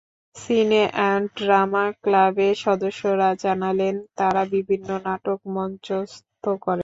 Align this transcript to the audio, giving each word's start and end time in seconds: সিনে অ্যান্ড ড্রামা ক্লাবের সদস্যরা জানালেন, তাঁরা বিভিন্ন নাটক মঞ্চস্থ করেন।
সিনে 0.35 0.83
অ্যান্ড 0.91 1.25
ড্রামা 1.37 1.85
ক্লাবের 2.03 2.55
সদস্যরা 2.57 3.29
জানালেন, 3.43 3.95
তাঁরা 4.17 4.43
বিভিন্ন 4.55 4.89
নাটক 5.05 5.39
মঞ্চস্থ 5.55 6.23
করেন। 6.63 6.79